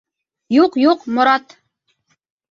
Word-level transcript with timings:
Юҡ, 0.53 0.77
юҡ, 0.83 1.03
Морат! 1.17 1.53